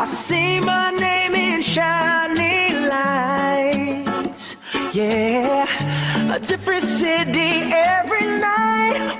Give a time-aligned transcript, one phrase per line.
[0.00, 4.56] I see my name in shining lights.
[4.94, 5.66] Yeah,
[6.34, 9.19] a different city every night.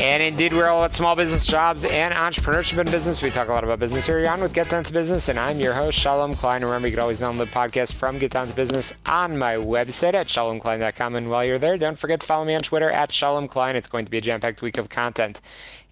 [0.00, 3.20] And indeed, we're all at small business jobs and entrepreneurship and business.
[3.20, 4.24] We talk a lot about business here.
[4.28, 6.64] On with Get Down to Business, and I'm your host, Shalom Klein.
[6.64, 10.14] Remember, you can always download the podcast from Get Down to Business on my website
[10.14, 11.16] at shalomklein.com.
[11.16, 13.74] And while you're there, don't forget to follow me on Twitter at Shalom Klein.
[13.74, 15.40] It's going to be a jam packed week of content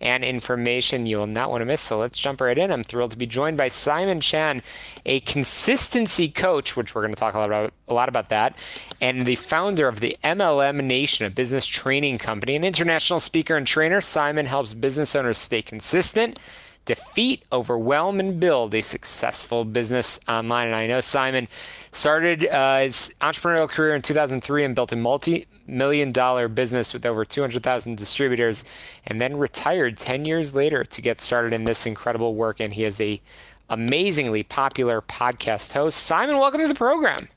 [0.00, 1.80] and information you will not want to miss.
[1.80, 2.70] So let's jump right in.
[2.70, 4.62] I'm thrilled to be joined by Simon Chan,
[5.04, 8.56] a consistency coach, which we're going to talk a lot about, a lot about that,
[9.01, 13.66] and the founder of the MLM Nation, a business training company, an international speaker and
[13.66, 14.01] trainer.
[14.01, 16.38] Simon helps business owners stay consistent
[16.87, 20.68] defeat, overwhelm, and build a successful business online.
[20.68, 21.48] And I know Simon
[21.93, 27.04] started uh, his entrepreneurial career in 2003 and built a multi million dollar business with
[27.04, 28.65] over 200,000 distributors,
[29.06, 32.60] and then retired 10 years later to get started in this incredible work.
[32.60, 33.21] And he is a
[33.68, 35.98] amazingly popular podcast host.
[35.98, 37.28] Simon, welcome to the program.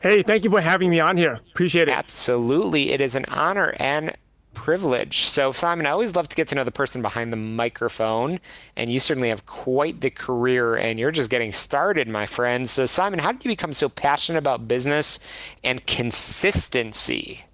[0.00, 1.40] Hey, thank you for having me on here.
[1.52, 1.92] Appreciate it.
[1.92, 2.90] Absolutely.
[2.90, 4.14] It is an honor and
[4.62, 5.24] privilege.
[5.24, 8.38] So, Simon, I always love to get to know the person behind the microphone,
[8.76, 12.70] and you certainly have quite the career, and you're just getting started, my friend.
[12.70, 15.18] So, Simon, how did you become so passionate about business
[15.64, 17.44] and consistency?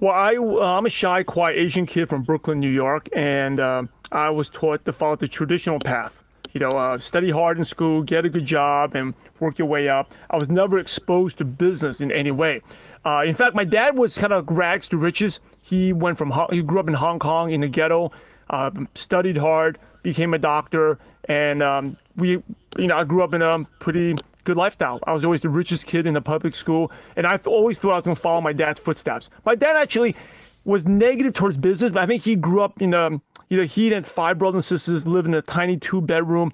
[0.00, 3.82] Well, I, uh, I'm a shy, quiet Asian kid from Brooklyn, New York, and uh,
[4.12, 6.14] I was taught to follow the traditional path.
[6.52, 9.88] You know, uh, study hard in school, get a good job, and work your way
[9.88, 10.14] up.
[10.30, 12.60] I was never exposed to business in any way.
[13.04, 15.40] Uh, in fact, my dad was kind of rags to riches.
[15.62, 18.12] He went from he grew up in Hong Kong in the ghetto,
[18.50, 22.30] uh, studied hard, became a doctor, and um, we,
[22.78, 25.00] you know, I grew up in a pretty good lifestyle.
[25.06, 27.96] I was always the richest kid in the public school, and I always thought I
[27.96, 29.30] was going to follow my dad's footsteps.
[29.44, 30.16] My dad actually
[30.64, 33.10] was negative towards business, but I think he grew up in a,
[33.48, 36.52] you know, he and five brothers and sisters lived in a tiny two bedroom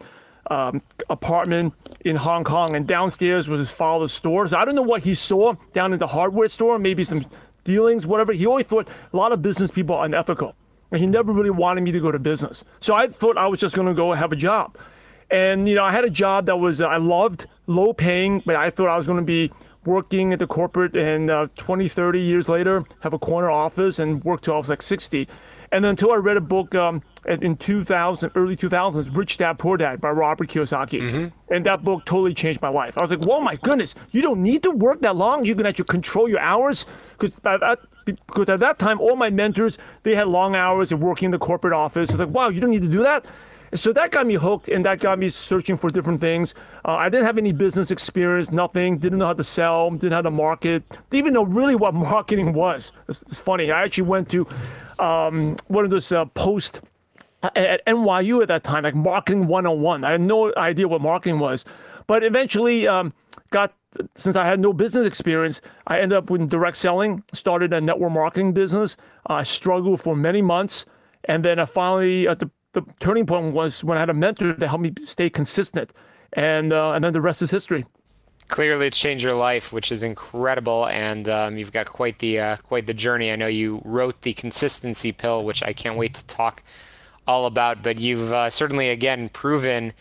[0.51, 4.49] um, apartment in Hong Kong, and downstairs was his father's store.
[4.49, 7.25] So I don't know what he saw down in the hardware store, maybe some
[7.65, 8.33] dealings, whatever.
[8.33, 10.55] He always thought a lot of business people are unethical.
[10.91, 12.65] And he never really wanted me to go to business.
[12.81, 14.79] So I thought I was just going to go have a job.
[15.31, 18.57] And, you know, I had a job that was, uh, I loved, low paying, but
[18.57, 19.53] I thought I was going to be
[19.85, 24.25] working at the corporate and uh, 20, 30 years later, have a corner office and
[24.25, 25.29] work till I was like 60.
[25.73, 30.01] And until I read a book um, in 2000, early 2000s, Rich Dad Poor Dad
[30.01, 31.01] by Robert Kiyosaki.
[31.01, 31.55] Mm-hmm.
[31.55, 32.97] And that book totally changed my life.
[32.97, 35.45] I was like, whoa, my goodness, you don't need to work that long.
[35.45, 36.87] You can actually control your hours.
[37.19, 41.27] Because at, because at that time, all my mentors, they had long hours of working
[41.27, 42.11] in the corporate office.
[42.11, 43.27] It's like, wow, you don't need to do that.
[43.75, 46.55] So that got me hooked and that got me searching for different things.
[46.87, 50.17] Uh, I didn't have any business experience, nothing, didn't know how to sell, didn't know
[50.17, 52.93] how to market, didn't even know really what marketing was.
[53.09, 53.71] It's, it's funny.
[53.71, 54.47] I actually went to
[54.99, 56.81] um, one of those uh, post
[57.43, 60.05] at NYU at that time, like marketing 101.
[60.05, 61.65] I had no idea what marketing was.
[62.07, 63.13] But eventually um,
[63.51, 63.75] got,
[64.17, 68.13] since I had no business experience, I ended up with direct selling, started a network
[68.13, 68.97] marketing business.
[69.27, 70.87] I struggled for many months.
[71.25, 74.55] And then I finally, at the, the turning point was when I had a mentor
[74.55, 75.93] to help me stay consistent.
[76.33, 77.85] And, uh, and then the rest is history
[78.49, 82.57] clearly it's changed your life, which is incredible, and um, you've got quite the uh,
[82.57, 83.31] quite the journey.
[83.31, 86.63] I know you wrote the consistency pill, which I can't wait to talk
[87.27, 87.83] all about.
[87.83, 89.93] But you've uh, certainly again proven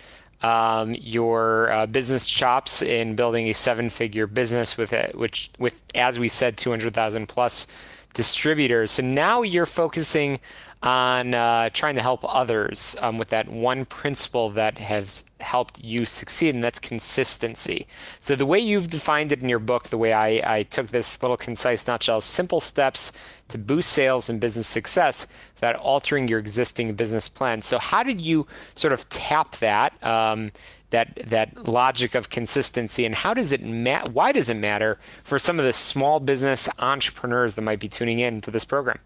[0.42, 6.18] um, your uh, business chops in building a seven-figure business with it, which with as
[6.18, 7.68] we said, two hundred thousand plus
[8.14, 8.92] distributors.
[8.92, 10.40] So now you're focusing
[10.84, 16.06] on uh, trying to help others um, with that one principle that has helped you
[16.06, 17.88] succeed, and that's consistency.
[18.20, 21.22] So, the way you've defined it in your book, the way I, I took this
[21.24, 23.12] little concise nutshell simple steps
[23.48, 25.26] to boost sales and business success
[25.56, 27.64] without altering your existing business plan.
[27.64, 30.02] So, how did you sort of tap that?
[30.04, 30.52] Um,
[30.90, 35.38] that that logic of consistency and how does it ma- why does it matter for
[35.38, 38.98] some of the small business entrepreneurs that might be tuning in to this program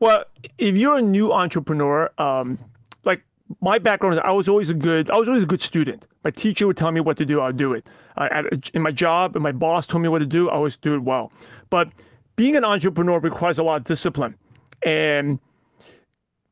[0.00, 0.24] well,
[0.58, 2.58] if you're a new entrepreneur, um,
[3.04, 3.22] like
[3.60, 6.06] my background, is I was always a good, I was always a good student.
[6.24, 7.86] My teacher would tell me what to do, I'd do it.
[8.18, 10.94] At, in my job, and my boss told me what to do, I always do
[10.94, 11.32] it well.
[11.70, 11.88] But
[12.36, 14.34] being an entrepreneur requires a lot of discipline,
[14.82, 15.38] and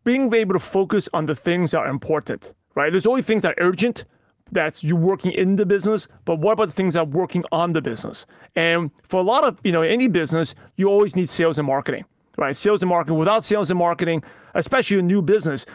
[0.05, 2.55] being able to focus on the things that are important.
[2.75, 2.91] Right?
[2.91, 4.05] There's always things that are urgent,
[4.53, 7.73] that's you working in the business, but what about the things that are working on
[7.73, 8.27] the business?
[8.57, 12.05] And for a lot of, you know, any business, you always need sales and marketing,
[12.37, 12.57] right?
[12.57, 13.19] Sales and marketing.
[13.19, 14.23] Without sales and marketing,
[14.55, 15.67] especially a new business,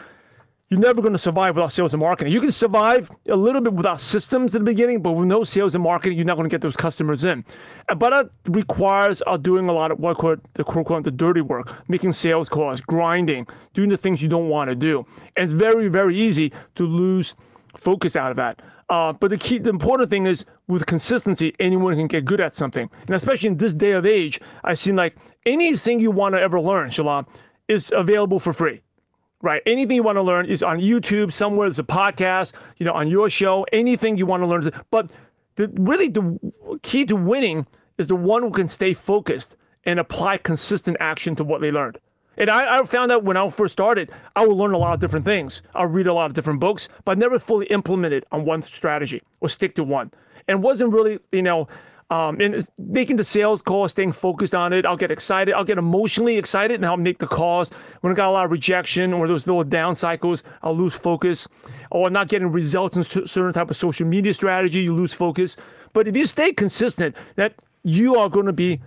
[0.70, 2.32] you're never going to survive without sales and marketing.
[2.32, 5.74] You can survive a little bit without systems at the beginning, but with no sales
[5.74, 7.44] and marketing, you're not going to get those customers in.
[7.96, 11.74] But that requires uh, doing a lot of what called the quote the dirty work,
[11.88, 15.04] making sales calls, grinding, doing the things you don't want to do.
[15.36, 17.34] And it's very, very easy to lose
[17.76, 18.62] focus out of that.
[18.90, 22.56] Uh, but the key, the important thing is with consistency, anyone can get good at
[22.56, 22.90] something.
[23.06, 25.16] And especially in this day of age, I've seen like
[25.46, 27.26] anything you want to ever learn, Shalom,
[27.68, 28.82] is available for free
[29.42, 29.62] right?
[29.66, 33.08] Anything you want to learn is on YouTube, somewhere there's a podcast, you know, on
[33.08, 34.70] your show, anything you want to learn.
[34.90, 35.12] But
[35.56, 36.38] the, really, the
[36.82, 37.66] key to winning
[37.98, 41.98] is the one who can stay focused and apply consistent action to what they learned.
[42.40, 45.00] And I, I found that when I first started, I would learn a lot of
[45.00, 45.60] different things.
[45.74, 49.22] I'll read a lot of different books, but never fully implement it on one strategy
[49.40, 50.10] or stick to one.
[50.48, 51.68] And wasn't really, you know,
[52.08, 54.86] um, and making the sales call, staying focused on it.
[54.86, 55.52] I'll get excited.
[55.52, 57.68] I'll get emotionally excited and I'll make the calls.
[58.00, 61.46] When I got a lot of rejection or those little down cycles, I'll lose focus.
[61.90, 65.58] Or not getting results in certain type of social media strategy, you lose focus.
[65.92, 68.80] But if you stay consistent, that you are going to be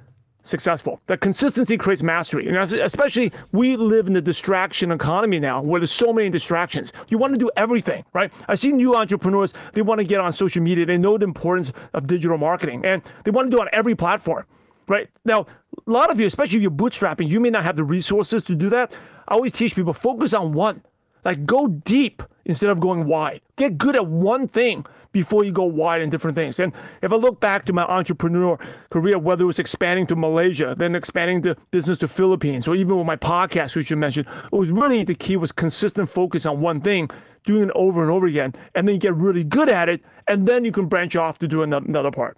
[0.43, 1.01] successful.
[1.07, 2.47] That consistency creates mastery.
[2.47, 6.93] And especially we live in the distraction economy now where there's so many distractions.
[7.09, 8.31] You want to do everything, right?
[8.47, 10.85] I've seen new entrepreneurs, they want to get on social media.
[10.85, 13.95] They know the importance of digital marketing and they want to do it on every
[13.95, 14.45] platform,
[14.87, 15.09] right?
[15.25, 15.47] Now,
[15.87, 18.55] a lot of you, especially if you're bootstrapping, you may not have the resources to
[18.55, 18.93] do that.
[19.27, 20.83] I always teach people focus on one.
[21.23, 23.41] Like go deep instead of going wide.
[23.55, 26.59] Get good at one thing before you go wide in different things.
[26.59, 28.57] And if I look back to my entrepreneur
[28.89, 32.97] career, whether it was expanding to Malaysia, then expanding the business to Philippines, or even
[32.97, 36.59] with my podcast, which you mentioned, it was really the key was consistent focus on
[36.61, 37.09] one thing,
[37.45, 40.47] doing it over and over again, and then you get really good at it, and
[40.47, 42.37] then you can branch off to do another part.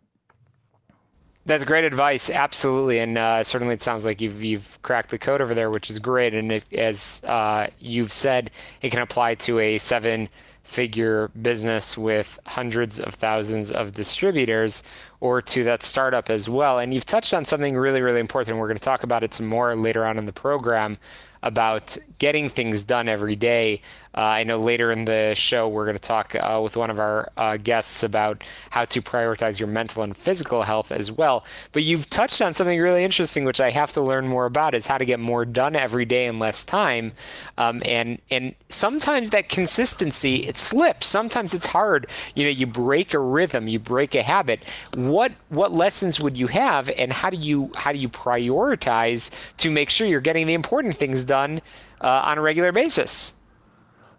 [1.47, 5.41] That's great advice, absolutely, and uh, certainly it sounds like you've you've cracked the code
[5.41, 6.33] over there, which is great.
[6.33, 8.49] And if, as uh, you've said,
[8.81, 10.27] it can apply to a seven
[10.63, 14.81] figure business with hundreds of thousands of distributors
[15.19, 16.79] or to that startup as well.
[16.79, 18.57] And you've touched on something really, really important.
[18.57, 20.97] We're going to talk about it some more later on in the program
[21.43, 23.79] about getting things done every day.
[24.15, 26.99] Uh, I know later in the show we're going to talk uh, with one of
[26.99, 31.43] our uh, guests about how to prioritize your mental and physical health as well.
[31.73, 34.87] But you've touched on something really interesting, which I have to learn more about, is
[34.87, 37.11] how to get more done every day in less time.
[37.57, 41.07] Um, and and sometimes that consistency it slips.
[41.07, 42.07] Sometimes it's hard.
[42.35, 44.63] You know, you break a rhythm, you break a habit.
[44.95, 49.69] What what lessons would you have, and how do you how do you prioritize to
[49.69, 51.61] make sure you're getting the important things done
[51.99, 53.33] uh, on a regular basis?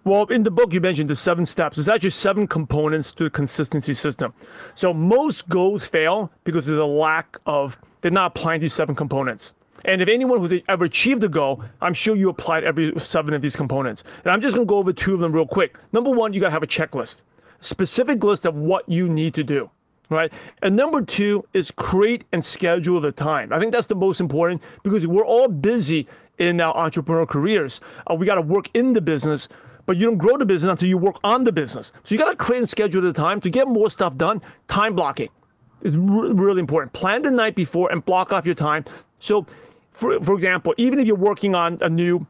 [0.07, 1.75] Well, in the book, you mentioned the seven steps.
[1.77, 4.33] There's actually seven components to the consistency system.
[4.77, 9.55] So most goals fail because there's a lack of, they're not applying these seven components.
[9.85, 13.43] And if anyone who's ever achieved a goal, I'm sure you applied every seven of
[13.43, 14.05] these components.
[14.23, 15.77] And I'm just to go over two of them real quick.
[15.93, 17.23] Number one, you got to have a checklist,
[17.59, 19.69] specific list of what you need to do.
[20.09, 20.33] Right.
[20.63, 23.53] And number two is create and schedule the time.
[23.53, 26.07] I think that's the most important because we're all busy
[26.39, 27.81] in our entrepreneurial careers.
[28.09, 29.49] Uh, we got to work in the business,
[29.87, 31.93] but you don't grow the business until you work on the business.
[32.03, 34.43] So you got to create and schedule the time to get more stuff done.
[34.69, 35.29] Time blocking
[35.83, 36.93] is re- really important.
[36.93, 38.85] Plan the night before and block off your time.
[39.21, 39.47] So,
[39.93, 42.27] for, for example, even if you're working on a new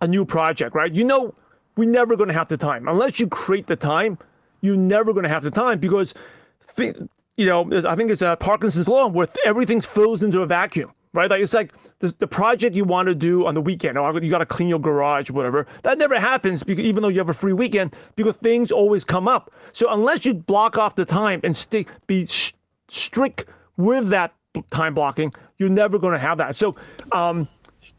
[0.00, 0.92] a new project, right?
[0.92, 1.32] You know,
[1.76, 4.18] we're never going to have the time unless you create the time.
[4.60, 6.14] You're never going to have the time because,
[6.76, 11.30] you know, I think it's a Parkinson's law where everything fills into a vacuum right?
[11.30, 14.28] Like it's like the, the project you want to do on the weekend, or you
[14.28, 15.66] got to clean your garage, whatever.
[15.84, 19.28] That never happens because even though you have a free weekend, because things always come
[19.28, 19.52] up.
[19.70, 22.54] So unless you block off the time and stick, be sh-
[22.88, 24.34] strict with that
[24.70, 26.56] time blocking, you're never going to have that.
[26.56, 26.74] So,
[27.12, 27.48] um,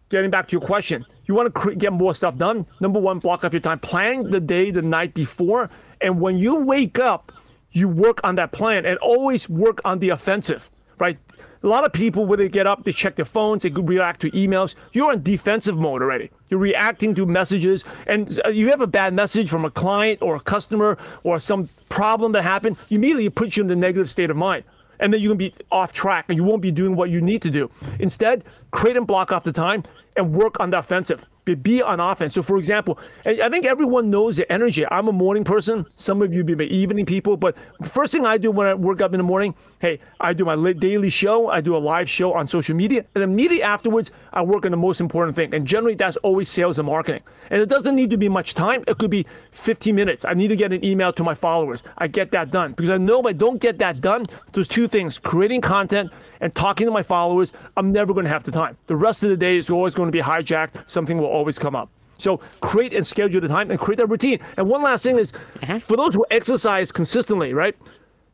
[0.09, 2.65] getting back to your question, you want to cre- get more stuff done.
[2.81, 3.79] Number one, block off your time.
[3.79, 5.69] Plan the day the night before,
[6.01, 7.31] and when you wake up,
[7.71, 10.69] you work on that plan, and always work on the offensive,
[10.99, 11.17] right?
[11.63, 14.31] A lot of people, when they get up, they check their phones, they react to
[14.31, 14.75] emails.
[14.91, 16.29] You're in defensive mode already.
[16.49, 20.35] You're reacting to messages, and uh, you have a bad message from a client or
[20.35, 24.29] a customer or some problem that happened, You immediately puts you in the negative state
[24.29, 24.65] of mind.
[24.99, 27.41] And then you can be off track and you won't be doing what you need
[27.43, 27.71] to do.
[27.99, 29.83] Instead, create and block off the time
[30.17, 31.25] and work on the offensive.
[31.45, 32.33] Be, on offense.
[32.33, 34.85] So, for example, I think everyone knows the energy.
[34.89, 35.85] I'm a morning person.
[35.97, 37.35] Some of you be my evening people.
[37.35, 40.45] But first thing I do when I work up in the morning, hey, I do
[40.45, 41.49] my daily show.
[41.49, 44.77] I do a live show on social media, and immediately afterwards, I work on the
[44.77, 45.53] most important thing.
[45.53, 47.23] And generally, that's always sales and marketing.
[47.49, 48.85] And it doesn't need to be much time.
[48.87, 50.23] It could be 15 minutes.
[50.23, 51.83] I need to get an email to my followers.
[51.97, 54.87] I get that done because I know if I don't get that done, there's two
[54.87, 56.09] things: creating content
[56.43, 58.77] and talking to my followers, I'm never going to have the time.
[58.87, 60.89] The rest of the day is always going to be hijacked.
[60.89, 61.89] Something will always come up.
[62.17, 64.39] So create and schedule the time and create a routine.
[64.57, 65.79] And one last thing is mm-hmm.
[65.79, 67.75] for those who exercise consistently, right?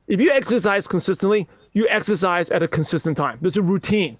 [0.07, 3.37] If you exercise consistently, you exercise at a consistent time.
[3.41, 4.17] There's a routine.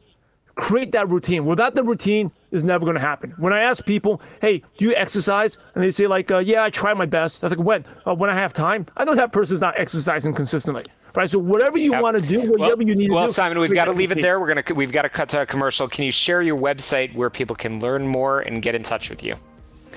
[0.55, 1.45] Create that routine.
[1.45, 3.33] Without the routine, it's never going to happen.
[3.37, 6.69] When I ask people, "Hey, do you exercise?" and they say like, uh, "Yeah, I
[6.69, 7.85] try my best." I think, "When?
[8.05, 10.83] Uh, when I have time." I know that person's not exercising consistently
[11.15, 11.29] right?
[11.29, 12.03] So whatever you yep.
[12.03, 13.27] want to do, whatever well, you need well, to do.
[13.27, 14.39] Well, Simon, we've got to leave it there.
[14.39, 15.87] We're gonna we've got to cut to a commercial.
[15.87, 19.23] Can you share your website where people can learn more and get in touch with
[19.23, 19.35] you?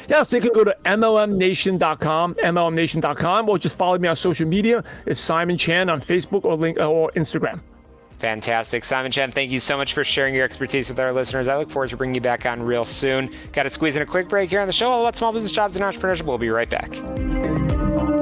[0.08, 4.82] Yeah, so you can go to MLMNation.com, MLMNation.com, or just follow me on social media.
[5.06, 7.60] It's Simon Chan on Facebook or link or Instagram.
[8.22, 8.84] Fantastic.
[8.84, 11.48] Simon Chen, thank you so much for sharing your expertise with our listeners.
[11.48, 13.28] I look forward to bringing you back on real soon.
[13.52, 15.50] Got to squeeze in a quick break here on the show all about small business
[15.50, 16.22] jobs and entrepreneurship.
[16.22, 18.21] We'll be right back.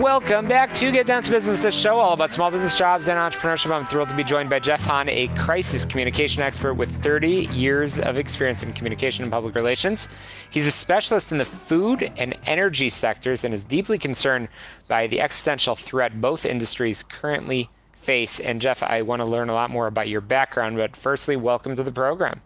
[0.00, 3.18] Welcome back to Get Down to Business, the show all about small business jobs and
[3.18, 3.70] entrepreneurship.
[3.70, 8.00] I'm thrilled to be joined by Jeff Hahn, a crisis communication expert with 30 years
[8.00, 10.08] of experience in communication and public relations.
[10.48, 14.48] He's a specialist in the food and energy sectors and is deeply concerned
[14.88, 18.40] by the existential threat both industries currently face.
[18.40, 21.76] And Jeff, I want to learn a lot more about your background, but firstly, welcome
[21.76, 22.40] to the program.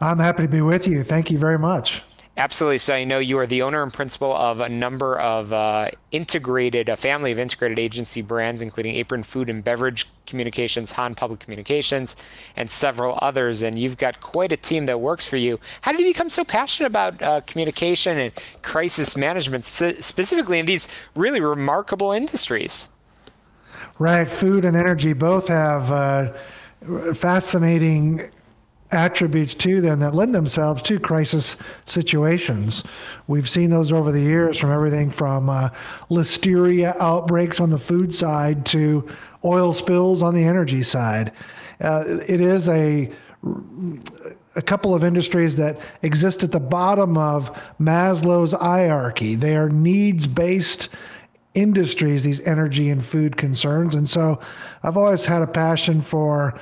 [0.00, 1.04] I'm happy to be with you.
[1.04, 2.02] Thank you very much.
[2.38, 2.78] Absolutely.
[2.78, 6.88] So I know you are the owner and principal of a number of uh, integrated,
[6.88, 12.14] a family of integrated agency brands, including Apron Food and Beverage Communications, Hahn Public Communications,
[12.54, 13.62] and several others.
[13.62, 15.58] And you've got quite a team that works for you.
[15.80, 20.66] How did you become so passionate about uh, communication and crisis management, spe- specifically in
[20.66, 22.88] these really remarkable industries?
[23.98, 24.30] Right.
[24.30, 28.30] Food and energy both have uh, fascinating
[28.90, 32.84] attributes to them that lend themselves to crisis situations.
[33.26, 35.70] We've seen those over the years from everything from uh,
[36.10, 39.08] listeria outbreaks on the food side to
[39.44, 41.32] oil spills on the energy side.
[41.80, 43.12] Uh, it is a
[44.56, 49.36] a couple of industries that exist at the bottom of Maslow's hierarchy.
[49.36, 50.88] They are needs based
[51.54, 53.94] industries, these energy and food concerns.
[53.94, 54.40] And so
[54.82, 56.60] I've always had a passion for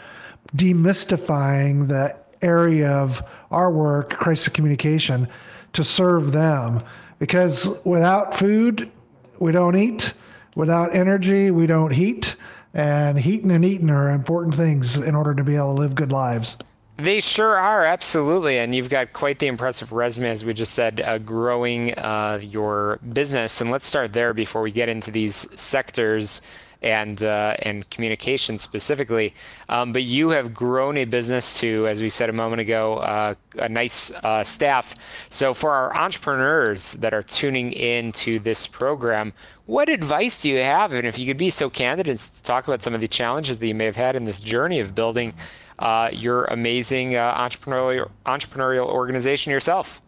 [0.55, 5.29] demystifying the area of our work, crisis communication,
[5.73, 6.83] to serve them.
[7.19, 8.91] Because without food,
[9.39, 10.13] we don't eat.
[10.55, 12.37] Without energy, we don't heat.
[12.75, 16.13] And heating and eating are important things in order to be able to live good
[16.13, 16.57] lives.
[16.99, 18.59] They sure are, absolutely.
[18.59, 22.99] And you've got quite the impressive resume, as we just said, uh, growing uh, your
[23.13, 23.61] business.
[23.61, 26.41] And let's start there before we get into these sectors
[26.87, 29.35] and uh, and communication specifically.
[29.69, 33.35] Um, but you have grown a business to, as we said a moment ago, uh,
[33.59, 34.95] a nice uh, staff.
[35.29, 39.33] So for our entrepreneurs that are tuning in to this program,
[39.67, 40.93] what advice do you have?
[40.93, 43.67] And if you could be so candid and talk about some of the challenges that
[43.67, 45.35] you may have had in this journey of building
[45.81, 50.01] uh, your amazing uh, entrepreneurial entrepreneurial organization yourself.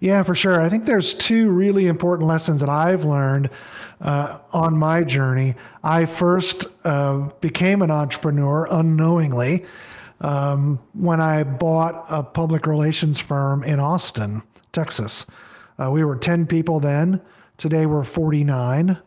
[0.00, 0.60] Yeah, for sure.
[0.60, 3.50] I think there's two really important lessons that I've learned
[4.00, 5.54] uh, on my journey.
[5.82, 9.64] I first uh, became an entrepreneur unknowingly
[10.20, 15.26] um, when I bought a public relations firm in Austin, Texas.
[15.78, 17.20] Uh, we were 10 people then.
[17.56, 18.90] Today we're 49.
[18.90, 18.98] Uh,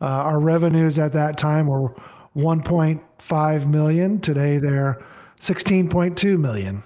[0.00, 1.94] our revenues at that time were
[2.36, 4.20] 1.5 million.
[4.20, 5.02] Today they're
[5.40, 6.82] 16.2 million.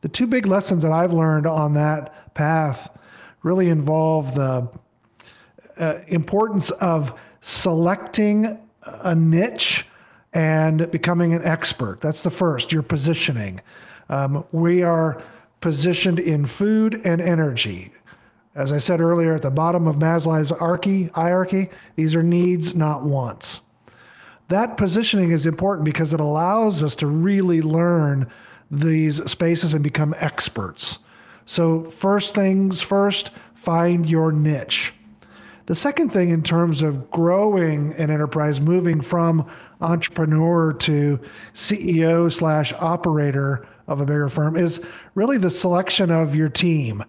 [0.00, 2.88] The two big lessons that I've learned on that path
[3.42, 4.68] really involve the
[5.76, 9.84] uh, importance of selecting a niche
[10.32, 12.00] and becoming an expert.
[12.00, 13.60] That's the first, your positioning.
[14.08, 15.20] Um, we are
[15.60, 17.90] positioned in food and energy.
[18.54, 20.50] As I said earlier, at the bottom of Maslow's
[21.14, 23.62] hierarchy, these are needs, not wants.
[24.46, 28.30] That positioning is important because it allows us to really learn
[28.70, 30.98] these spaces and become experts.
[31.48, 34.92] So, first things first, find your niche.
[35.64, 39.46] The second thing, in terms of growing an enterprise, moving from
[39.80, 41.18] entrepreneur to
[41.54, 44.82] CEO slash operator of a bigger firm is
[45.14, 47.02] really the selection of your team.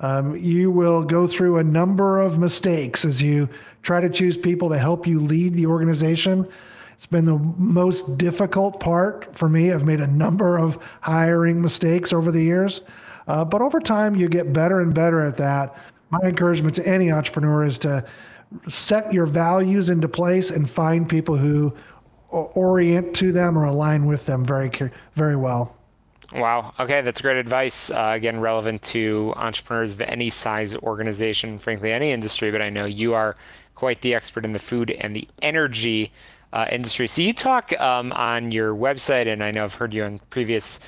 [0.00, 3.48] Um, you will go through a number of mistakes as you
[3.82, 6.48] try to choose people to help you lead the organization.
[6.96, 9.70] It's been the most difficult part for me.
[9.70, 12.82] I've made a number of hiring mistakes over the years,
[13.26, 15.76] uh, but over time, you get better and better at that.
[16.10, 18.04] My encouragement to any entrepreneur is to
[18.68, 21.74] set your values into place and find people who
[22.28, 24.70] orient to them or align with them very
[25.14, 25.76] very well.
[26.32, 26.74] Wow.
[26.80, 27.90] Okay, that's great advice.
[27.90, 32.50] Uh, again, relevant to entrepreneurs of any size organization, frankly, any industry.
[32.50, 33.36] But I know you are
[33.76, 36.12] quite the expert in the food and the energy
[36.52, 37.06] uh, industry.
[37.06, 40.80] So you talk um, on your website, and I know I've heard you on previous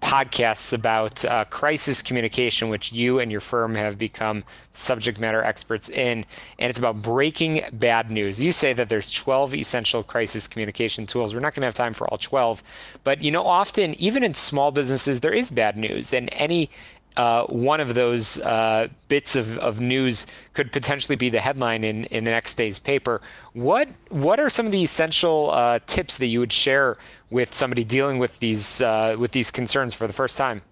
[0.00, 5.88] podcasts about uh, crisis communication, which you and your firm have become subject matter experts
[5.88, 6.24] in.
[6.58, 8.40] And it's about breaking bad news.
[8.40, 11.34] You say that there's 12 essential crisis communication tools.
[11.34, 12.62] We're not going to have time for all 12,
[13.04, 16.70] but you know, often, even in small businesses, there is bad news, and any
[17.16, 22.04] uh, one of those uh, bits of, of news could potentially be the headline in,
[22.04, 23.20] in the next day's paper.
[23.52, 26.96] What what are some of the essential uh, tips that you would share
[27.32, 30.62] with somebody dealing with these uh, with these concerns for the first time?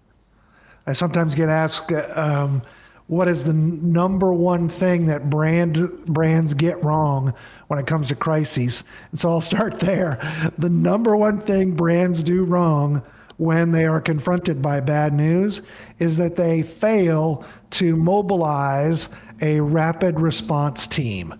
[0.87, 2.61] I sometimes get asked, um,
[3.07, 7.33] what is the number one thing that brand brands get wrong
[7.67, 8.83] when it comes to crises?
[9.11, 10.19] And so I'll start there.
[10.57, 13.03] The number one thing brands do wrong
[13.37, 15.61] when they are confronted by bad news
[15.99, 19.09] is that they fail to mobilize
[19.41, 21.33] a rapid response team.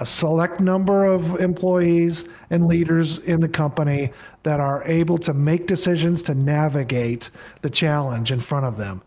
[0.00, 4.12] A select number of employees and leaders in the company
[4.44, 7.30] that are able to make decisions to navigate
[7.62, 9.02] the challenge in front of them.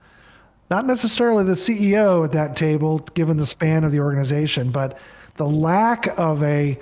[0.69, 4.99] Not necessarily the CEO at that table, given the span of the organization, but
[5.37, 6.77] the lack of a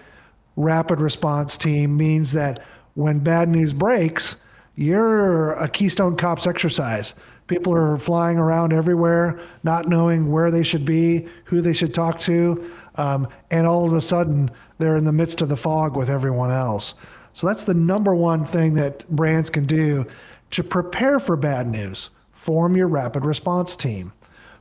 [0.55, 2.63] rapid response team means that
[2.95, 4.37] when bad news breaks,
[4.75, 7.13] you're a Keystone Cops exercise.
[7.47, 12.19] People are flying around everywhere, not knowing where they should be, who they should talk
[12.19, 16.09] to, um, and all of a sudden they're in the midst of the fog with
[16.09, 16.95] everyone else.
[17.31, 20.05] So that's the number one thing that brands can do
[20.51, 22.09] to prepare for bad news.
[22.33, 24.11] Form your rapid response team.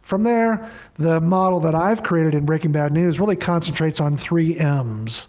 [0.02, 4.57] From there, the model that I've created in Breaking Bad News really concentrates on three
[4.57, 5.26] M's.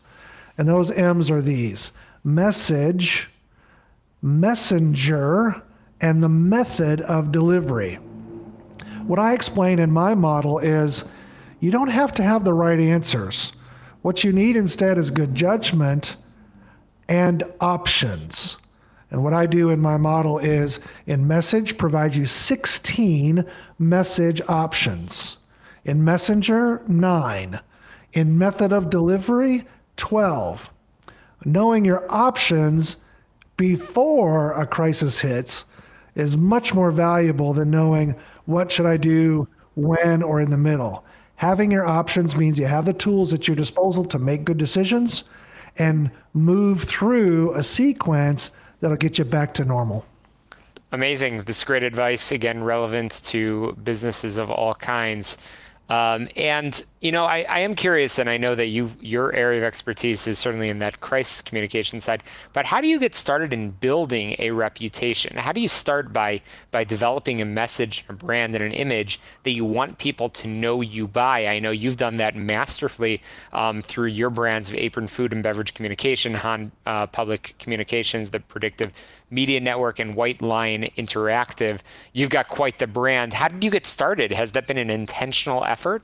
[0.57, 1.91] And those M's are these
[2.23, 3.27] message,
[4.21, 5.61] messenger,
[5.99, 7.95] and the method of delivery.
[9.07, 11.05] What I explain in my model is
[11.59, 13.51] you don't have to have the right answers.
[14.01, 16.15] What you need instead is good judgment
[17.07, 18.57] and options.
[19.11, 23.43] And what I do in my model is in message, provide you 16
[23.79, 25.37] message options.
[25.85, 27.59] In messenger, nine.
[28.13, 29.65] In method of delivery,
[29.97, 30.69] 12.
[31.45, 32.97] Knowing your options
[33.57, 35.65] before a crisis hits
[36.15, 41.03] is much more valuable than knowing what should I do when or in the middle.
[41.39, 45.23] Having your options means you have the tools at your disposal to make good decisions
[45.77, 50.03] and move through a sequence that'll get you back to normal.
[50.91, 51.43] Amazing.
[51.43, 55.37] This great advice, again, relevant to businesses of all kinds.
[55.89, 59.59] Um, and you know, I, I, am curious, and I know that you your area
[59.59, 62.21] of expertise is certainly in that crisis communication side.
[62.53, 65.37] But how do you get started in building a reputation?
[65.37, 69.51] How do you start by by developing a message, a brand, and an image that
[69.51, 71.47] you want people to know you by?
[71.47, 75.73] I know you've done that masterfully um, through your brands of Apron Food and Beverage
[75.73, 78.91] Communication, Hahn uh, Public Communications, the Predictive
[79.29, 81.81] Media Network and White Lion Interactive.
[82.13, 83.33] You've got quite the brand.
[83.33, 84.31] How did you get started?
[84.31, 86.03] Has that been an intentional effort?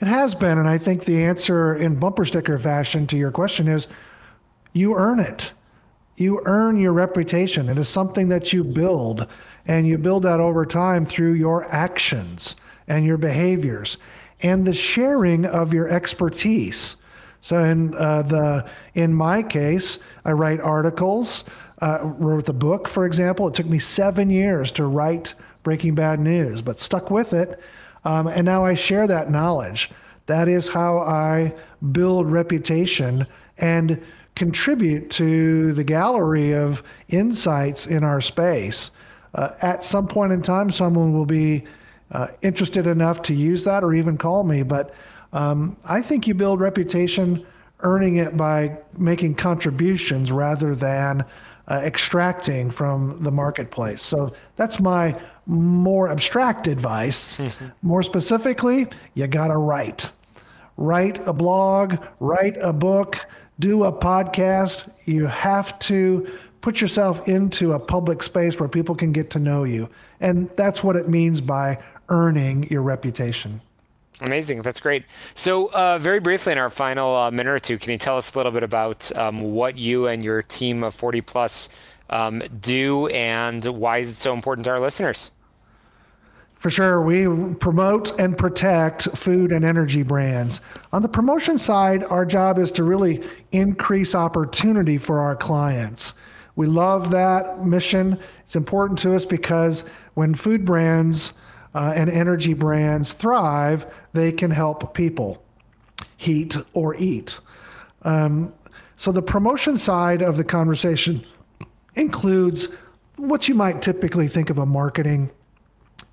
[0.00, 0.58] It has been.
[0.58, 3.88] And I think the answer in bumper sticker fashion to your question is
[4.72, 5.52] you earn it.
[6.16, 7.68] You earn your reputation.
[7.68, 9.26] It is something that you build,
[9.66, 12.54] and you build that over time through your actions
[12.86, 13.96] and your behaviors
[14.42, 16.96] and the sharing of your expertise.
[17.40, 21.44] So in uh, the in my case, I write articles
[21.80, 23.48] uh, wrote the book, for example.
[23.48, 27.60] It took me seven years to write Breaking Bad News, but stuck with it.
[28.04, 29.90] Um, and now I share that knowledge.
[30.26, 31.54] That is how I
[31.92, 33.26] build reputation
[33.58, 34.02] and
[34.34, 38.90] contribute to the gallery of insights in our space.
[39.34, 41.64] Uh, at some point in time, someone will be
[42.12, 44.62] uh, interested enough to use that or even call me.
[44.62, 44.94] But
[45.32, 47.44] um, I think you build reputation
[47.80, 51.24] earning it by making contributions rather than
[51.68, 54.02] uh, extracting from the marketplace.
[54.02, 57.40] So that's my more abstract advice.
[57.82, 60.10] more specifically, you got to write.
[60.76, 63.18] Write a blog, write a book,
[63.58, 64.90] do a podcast.
[65.04, 66.26] You have to
[66.60, 69.88] put yourself into a public space where people can get to know you.
[70.20, 73.60] And that's what it means by earning your reputation.
[74.20, 74.62] Amazing.
[74.62, 75.04] That's great.
[75.34, 78.34] So, uh, very briefly, in our final uh, minute or two, can you tell us
[78.34, 81.70] a little bit about um, what you and your team of 40 plus
[82.10, 85.32] um, do and why is it so important to our listeners?
[86.64, 90.62] For sure, we promote and protect food and energy brands.
[90.94, 93.22] On the promotion side, our job is to really
[93.52, 96.14] increase opportunity for our clients.
[96.56, 98.18] We love that mission.
[98.44, 101.34] It's important to us because when food brands
[101.74, 105.42] uh, and energy brands thrive, they can help people
[106.16, 107.40] heat or eat.
[108.02, 108.52] Um,
[108.96, 111.24] so the promotion side of the conversation
[111.94, 112.68] includes
[113.16, 115.30] what you might typically think of a marketing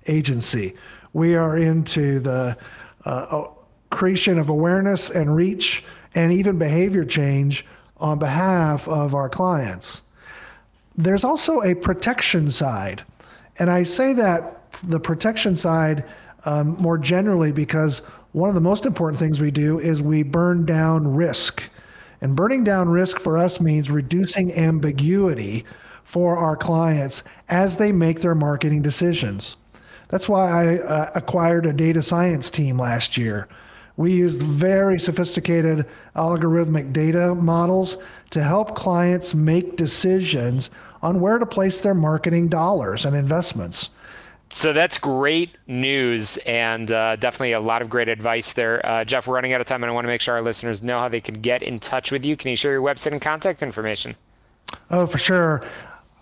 [0.06, 0.74] agency.
[1.12, 2.56] We are into the
[3.04, 3.44] uh,
[3.90, 7.66] creation of awareness and reach and even behavior change
[7.98, 10.02] on behalf of our clients.
[10.96, 13.04] There's also a protection side.
[13.58, 16.04] And I say that the protection side
[16.44, 20.64] um, more generally because one of the most important things we do is we burn
[20.64, 21.62] down risk.
[22.20, 25.64] And burning down risk for us means reducing ambiguity
[26.04, 29.56] for our clients as they make their marketing decisions.
[30.08, 33.48] That's why I uh, acquired a data science team last year.
[33.96, 37.96] We used very sophisticated algorithmic data models
[38.30, 40.70] to help clients make decisions
[41.02, 43.90] on where to place their marketing dollars and investments.
[44.54, 48.84] So that's great news and uh, definitely a lot of great advice there.
[48.84, 50.82] Uh, Jeff, we're running out of time and I want to make sure our listeners
[50.82, 52.36] know how they can get in touch with you.
[52.36, 54.14] Can you share your website and contact information?
[54.90, 55.62] Oh, for sure.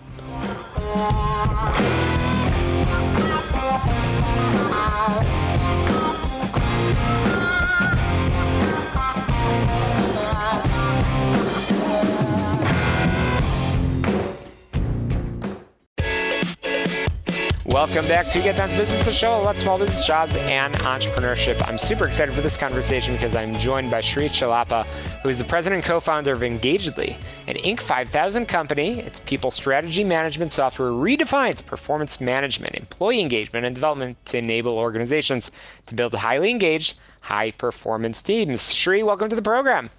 [17.75, 21.61] Welcome back to Get Down to Business, the show about small business jobs and entrepreneurship.
[21.67, 24.85] I'm super excited for this conversation because I'm joined by Sri Chellappa,
[25.21, 27.81] who is the president and co-founder of Engagedly, an Inc.
[27.81, 29.01] 5000 company.
[29.01, 35.51] Its people strategy management software redefines performance management, employee engagement, and development to enable organizations
[35.87, 38.73] to build highly engaged, high performance teams.
[38.73, 39.89] Sri, welcome to the program.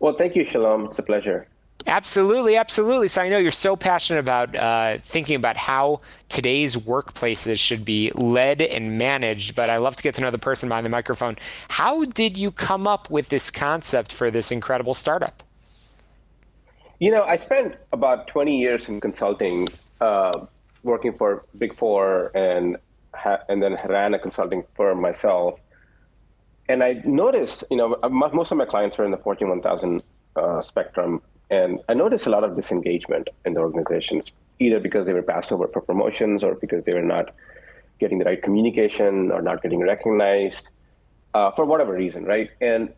[0.00, 0.86] Well, thank you, Shalom.
[0.86, 1.46] It's a pleasure.
[1.86, 3.08] Absolutely, absolutely.
[3.08, 8.10] So I know you're so passionate about uh, thinking about how today's workplaces should be
[8.14, 11.36] led and managed, but I love to get to know the person behind the microphone.
[11.68, 15.42] How did you come up with this concept for this incredible startup?
[16.98, 19.68] You know, I spent about 20 years in consulting,
[20.02, 20.46] uh,
[20.82, 22.76] working for Big Four, and
[23.14, 25.58] ha- and then ran a consulting firm myself.
[26.68, 30.02] And I noticed, you know, most of my clients are in the Fortune 1000
[30.36, 34.26] uh, spectrum, and I noticed a lot of disengagement in the organizations,
[34.58, 37.34] either because they were passed over for promotions or because they were not
[37.98, 40.68] getting the right communication or not getting recognized
[41.34, 42.50] uh, for whatever reason, right?
[42.60, 42.92] And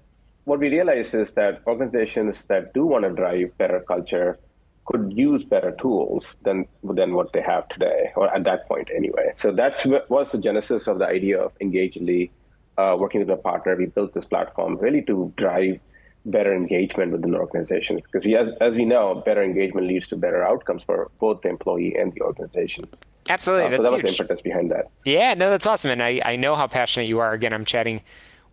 [0.44, 4.38] what we realized is that organizations that do want to drive better culture
[4.84, 9.30] could use better tools than than what they have today, or at that point anyway.
[9.36, 12.32] So that's what was the genesis of the idea of Engagedly,
[12.76, 13.76] uh, working with a partner.
[13.76, 15.78] We built this platform really to drive
[16.24, 20.44] better engagement within organizations because we, as, as we know, better engagement leads to better
[20.44, 22.84] outcomes for both the employee and the organization.
[23.28, 23.66] Absolutely.
[23.66, 24.16] Uh, so that was huge.
[24.16, 24.90] the impetus behind that.
[25.04, 25.90] Yeah, no, that's awesome.
[25.90, 27.32] And I, I know how passionate you are.
[27.32, 28.02] Again, I'm chatting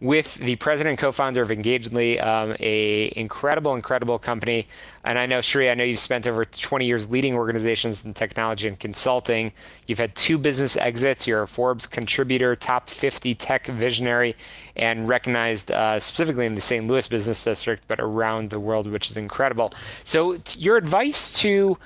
[0.02, 4.68] with the president and co-founder of Engagedly, um, a incredible, incredible company.
[5.04, 8.68] And I know, Sri, I know you've spent over 20 years leading organizations in technology
[8.70, 9.52] and consulting.
[9.88, 11.28] You've had two business exits.
[11.28, 14.38] You're a Forbes contributor, top 50 tech visionary,
[14.78, 16.88] and recognized uh, specifically in the St.
[16.88, 19.74] Louis business district, but around the world, which is incredible.
[20.06, 21.78] So, your advice to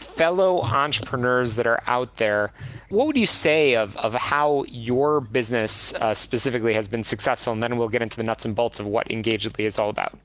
[0.00, 2.52] fellow entrepreneurs that are out there,
[2.88, 7.52] what would you say of, of how your business uh, specifically has been successful?
[7.52, 10.18] And then we'll get into the nuts and bolts of what Engagedly is all about.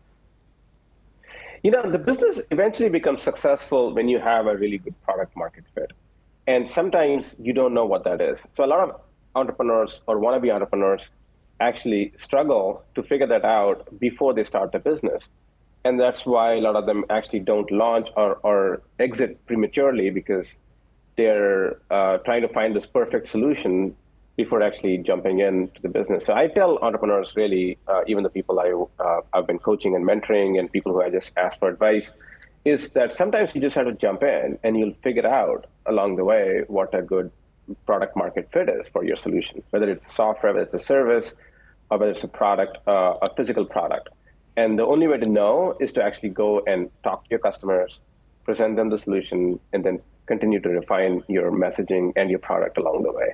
[1.63, 5.63] You know, the business eventually becomes successful when you have a really good product market
[5.73, 5.91] fit.
[6.47, 8.37] And sometimes you don't know what that is.
[8.55, 9.01] So a lot of
[9.35, 11.01] entrepreneurs or wannabe entrepreneurs
[11.59, 15.23] actually struggle to figure that out before they start the business
[15.85, 20.47] and that's why a lot of them actually don't launch or, or exit prematurely because
[21.15, 23.95] they're uh, trying to find this perfect solution
[24.35, 26.25] before actually jumping into the business.
[26.25, 28.71] So I tell entrepreneurs, really, uh, even the people I,
[29.01, 32.11] uh, I've been coaching and mentoring, and people who I just ask for advice,
[32.65, 36.25] is that sometimes you just have to jump in and you'll figure out along the
[36.25, 37.31] way what a good
[37.85, 41.31] product market fit is for your solution, whether it's software, whether it's a service,
[41.91, 44.09] or whether it's a product, uh, a physical product.
[44.57, 47.99] And the only way to know is to actually go and talk to your customers,
[48.43, 53.03] present them the solution, and then continue to refine your messaging and your product along
[53.03, 53.33] the way.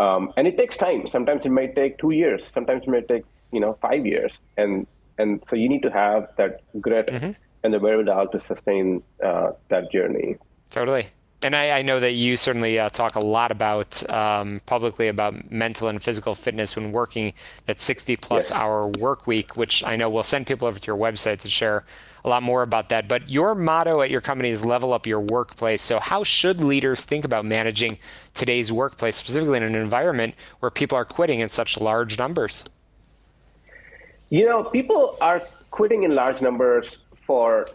[0.00, 1.06] Um, and it takes time.
[1.10, 2.42] Sometimes it may take two years.
[2.52, 4.32] Sometimes it may take you know five years.
[4.56, 4.86] And
[5.18, 7.32] and so you need to have that grit mm-hmm.
[7.62, 10.36] and the wherewithal to sustain uh, that journey.
[10.70, 11.08] Totally.
[11.44, 15.50] And I, I, know that you certainly uh, talk a lot about um, publicly about
[15.50, 17.34] mental and physical fitness when working
[17.66, 18.50] that 60 plus yes.
[18.50, 21.84] hour work week, which I know we'll send people over to your website to share
[22.24, 23.08] a lot more about that.
[23.08, 25.82] But your motto at your company is level up your workplace.
[25.82, 27.98] So, how should leaders think about managing
[28.32, 32.64] today's workplace, specifically in an environment where people are quitting in such large numbers?
[34.30, 36.86] You know, people are quitting in large numbers
[37.26, 37.66] for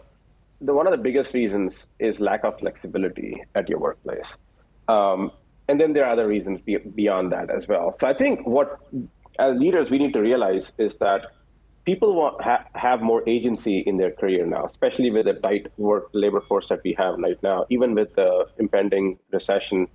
[0.60, 4.26] the one of the biggest reasons is lack of flexibility at your workplace.
[4.88, 5.32] Um,
[5.68, 7.96] and then there are other reasons be, beyond that as well.
[8.00, 8.78] So I think what
[9.38, 11.22] as leaders we need to realize is that
[11.84, 16.08] people want ha- have more agency in their career now, especially with the tight work
[16.12, 17.66] labor force that we have right now.
[17.70, 19.88] Even with the impending recession,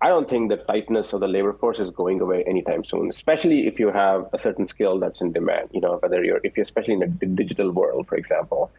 [0.00, 3.10] I don't think the tightness of the labor force is going away anytime soon.
[3.10, 5.68] Especially if you have a certain skill that's in demand.
[5.72, 8.72] You know, whether you're if you're especially in the digital world, for example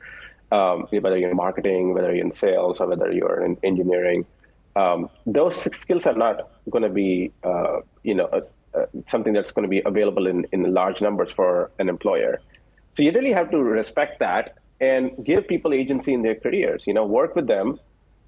[0.54, 4.26] um, whether you're in marketing, whether you're in sales, or whether you're in engineering.
[4.76, 6.36] Um, those skills are not
[6.70, 8.42] going to be, uh, you know, uh,
[8.78, 12.40] uh, something that's going to be available in, in large numbers for an employer.
[12.96, 16.84] So you really have to respect that and give people agency in their careers.
[16.86, 17.80] You know, work with them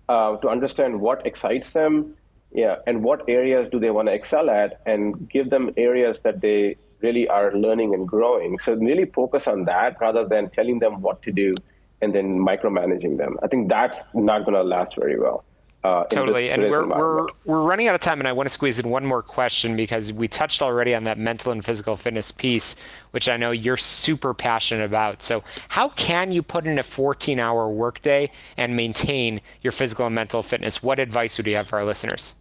[0.09, 2.15] uh, to understand what excites them,
[2.51, 6.41] yeah, and what areas do they want to excel at, and give them areas that
[6.41, 8.57] they really are learning and growing.
[8.59, 11.53] So really focus on that rather than telling them what to do
[12.01, 13.37] and then micromanaging them.
[13.43, 15.43] I think that's not going to last very well.
[15.85, 16.49] Uh, totally.
[16.49, 19.05] And we're, we're, we're running out of time, and I want to squeeze in one
[19.05, 22.75] more question because we touched already on that mental and physical fitness piece,
[23.11, 25.21] which I know you're super passionate about.
[25.21, 30.15] So, how can you put in a 14 hour workday and maintain your physical and
[30.15, 30.81] mental fitness?
[30.81, 32.33] What advice would you have for our listeners?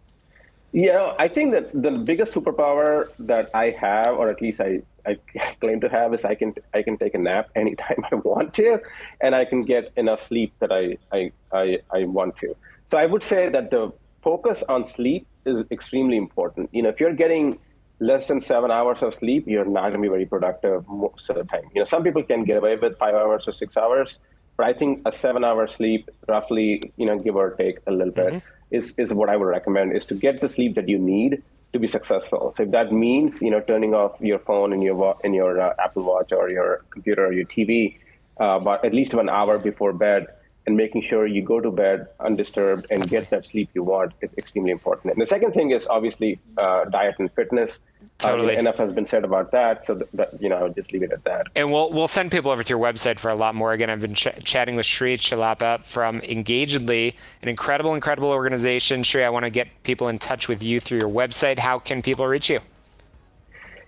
[0.75, 5.15] Yeah, I think that the biggest superpower that I have, or at least I I
[5.61, 8.79] claim to have is I can I can take a nap anytime I want to,
[9.21, 12.55] and I can get enough sleep that I I, I, I want to.
[12.89, 16.69] So I would say that the focus on sleep is extremely important.
[16.73, 17.59] You know, if you're getting
[18.01, 21.37] less than seven hours of sleep, you're not going to be very productive most of
[21.37, 21.69] the time.
[21.73, 24.17] You know, some people can get away with five hours or six hours,
[24.57, 28.33] but I think a seven-hour sleep, roughly, you know, give or take a little bit,
[28.33, 28.75] mm-hmm.
[28.75, 29.95] is is what I would recommend.
[29.95, 32.53] Is to get the sleep that you need to be successful.
[32.55, 35.73] So if that means you know turning off your phone and your in your uh,
[35.83, 37.97] Apple Watch or your computer or your TV,
[38.39, 40.27] uh, but at least one hour before bed,
[40.67, 44.31] and making sure you go to bed undisturbed and get that sleep you want is
[44.37, 45.13] extremely important.
[45.13, 47.77] And the second thing is obviously uh, diet and fitness.
[48.17, 48.55] Totally.
[48.55, 51.03] Uh, enough has been said about that, so that, you know I would just leave
[51.03, 51.47] it at that.
[51.55, 53.73] And we'll we'll send people over to your website for a lot more.
[53.73, 59.03] Again, I've been ch- chatting with Sri Chellappa from Engagedly, an incredible, incredible organization.
[59.03, 61.59] Sri, I want to get people in touch with you through your website.
[61.59, 62.61] How can people reach you?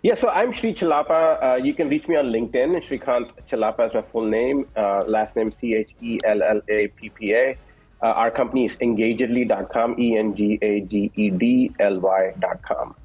[0.04, 1.44] Yeah, so I'm Sri Chellappa.
[1.44, 2.88] Uh, you can reach me on LinkedIn.
[2.88, 4.68] Srikant Chellappa is my full name.
[4.76, 7.58] Uh, last name C H E L L A P P A.
[8.04, 12.96] Uh, our company is engagedly.com, E N G A G E D L Y.com.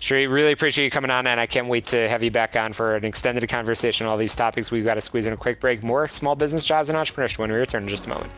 [0.00, 2.72] Sri, really appreciate you coming on, and I can't wait to have you back on
[2.72, 4.72] for an extended conversation on all these topics.
[4.72, 5.84] We've got to squeeze in a quick break.
[5.84, 8.32] More small business jobs and entrepreneurship when we return in just a moment.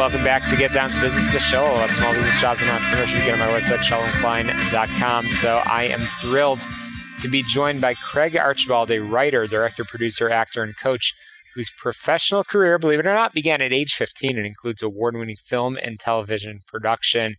[0.00, 3.18] Welcome back to Get Down to Business, the show about small business jobs and entrepreneurship.
[3.18, 5.26] You get on my website, shalomklein.com.
[5.26, 6.58] So I am thrilled
[7.20, 11.12] to be joined by Craig Archibald, a writer, director, producer, actor, and coach
[11.54, 15.36] whose professional career, believe it or not, began at age 15 and includes award winning
[15.36, 17.34] film and television production.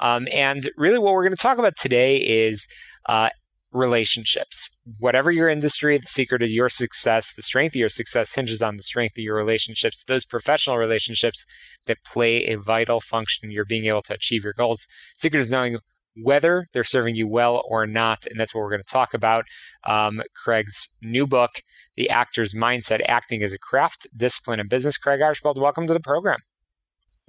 [0.00, 2.66] Um, and really, what we're going to talk about today is
[3.10, 3.28] uh,
[3.76, 4.78] relationships.
[4.98, 8.76] Whatever your industry, the secret of your success, the strength of your success hinges on
[8.76, 11.44] the strength of your relationships, those professional relationships
[11.86, 14.86] that play a vital function in your being able to achieve your goals.
[15.16, 15.78] Secret is knowing
[16.22, 18.26] whether they're serving you well or not.
[18.26, 19.44] And that's what we're going to talk about.
[19.84, 21.62] Um, Craig's new book,
[21.96, 24.96] The Actor's Mindset Acting as a Craft, Discipline, and Business.
[24.96, 26.38] Craig Archibald, welcome to the program.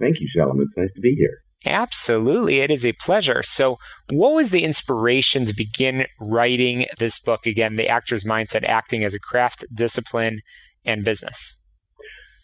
[0.00, 0.60] Thank you, Shalom.
[0.60, 1.42] It's nice to be here.
[1.64, 2.60] Absolutely.
[2.60, 3.42] It is a pleasure.
[3.42, 3.78] So,
[4.10, 7.46] what was the inspiration to begin writing this book?
[7.46, 10.40] Again, The Actor's Mindset Acting as a Craft, Discipline,
[10.84, 11.60] and business?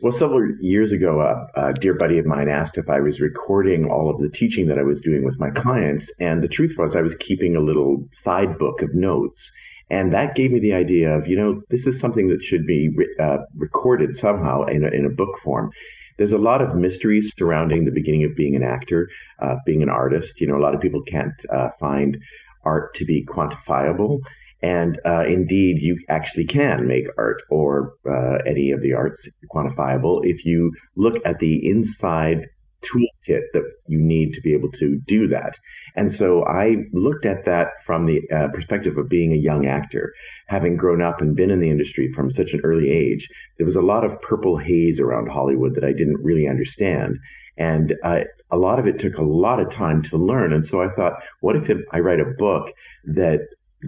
[0.01, 3.89] Well, several years ago, uh, a dear buddy of mine asked if I was recording
[3.89, 6.13] all of the teaching that I was doing with my clients.
[6.19, 9.51] And the truth was, I was keeping a little side book of notes.
[9.91, 12.91] And that gave me the idea of, you know, this is something that should be
[13.21, 15.71] uh, recorded somehow in a, in a book form.
[16.17, 19.09] There's a lot of mysteries surrounding the beginning of being an actor,
[19.41, 20.41] uh, being an artist.
[20.41, 22.19] You know, a lot of people can't uh, find
[22.65, 24.21] art to be quantifiable.
[24.63, 30.25] And uh, indeed, you actually can make art or uh, any of the arts quantifiable
[30.25, 32.47] if you look at the inside
[32.85, 35.59] toolkit that you need to be able to do that.
[35.97, 40.13] And so I looked at that from the uh, perspective of being a young actor,
[40.47, 43.29] having grown up and been in the industry from such an early age.
[43.59, 47.19] There was a lot of purple haze around Hollywood that I didn't really understand.
[47.57, 50.53] And uh, a lot of it took a lot of time to learn.
[50.53, 52.73] And so I thought, what if I write a book
[53.05, 53.41] that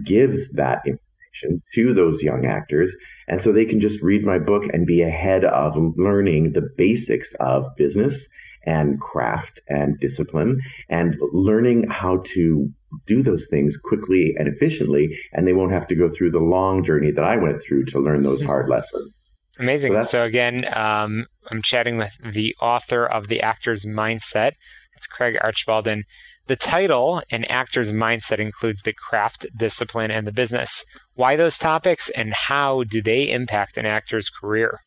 [0.03, 2.95] gives that information to those young actors
[3.27, 7.33] and so they can just read my book and be ahead of learning the basics
[7.35, 8.29] of business
[8.67, 12.69] and craft and discipline and learning how to
[13.07, 16.83] do those things quickly and efficiently and they won't have to go through the long
[16.83, 19.17] journey that i went through to learn those hard lessons.
[19.59, 19.93] Amazing.
[19.93, 24.51] So, so again um, i'm chatting with the author of the actor's mindset.
[24.95, 26.03] It's craig archibald and
[26.47, 30.85] the title An Actor's Mindset includes the craft, discipline, and the business.
[31.13, 34.79] Why those topics and how do they impact an actor's career?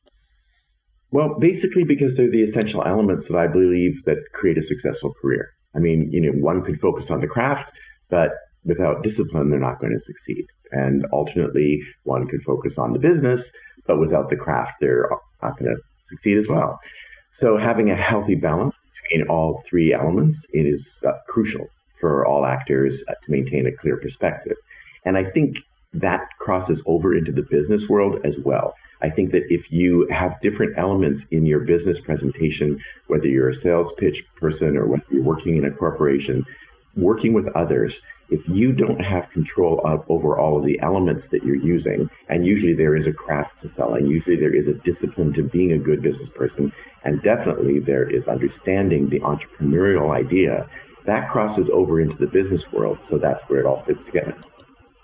[1.12, 5.51] Well, basically because they're the essential elements that I believe that create a successful career.
[5.75, 7.73] I mean, you know, one could focus on the craft,
[8.09, 8.33] but
[8.64, 10.46] without discipline, they're not going to succeed.
[10.73, 13.51] And alternately, one could focus on the business,
[13.87, 15.09] but without the craft, they're
[15.42, 16.79] not going to succeed as well.
[17.31, 21.68] So having a healthy balance between all three elements, it is uh, crucial
[22.01, 24.57] for all actors uh, to maintain a clear perspective.
[25.05, 25.59] And I think
[25.92, 28.75] that crosses over into the business world as well.
[29.02, 33.54] I think that if you have different elements in your business presentation, whether you're a
[33.54, 36.44] sales pitch person or whether you're working in a corporation,
[36.96, 41.44] working with others, if you don't have control of, over all of the elements that
[41.44, 44.74] you're using, and usually there is a craft to sell, and usually there is a
[44.74, 46.72] discipline to being a good business person,
[47.04, 50.68] and definitely there is understanding the entrepreneurial idea,
[51.06, 53.02] that crosses over into the business world.
[53.02, 54.36] So that's where it all fits together.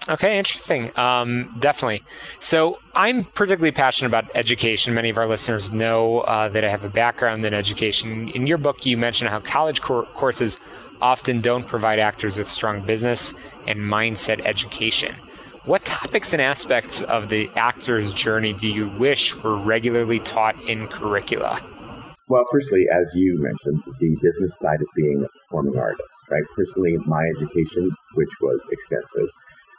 [0.09, 0.97] Okay, interesting.
[0.97, 2.03] Um, definitely.
[2.38, 4.95] So I'm particularly passionate about education.
[4.95, 8.29] Many of our listeners know uh, that I have a background in education.
[8.29, 10.61] In your book, you mentioned how college cor- courses
[11.01, 13.35] often don't provide actors with strong business
[13.66, 15.14] and mindset education.
[15.64, 20.87] What topics and aspects of the actor's journey do you wish were regularly taught in
[20.87, 21.61] curricula?
[22.29, 26.42] Well, firstly, as you mentioned, the business side of being a performing artist, right?
[26.57, 29.29] Personally, my education, which was extensive,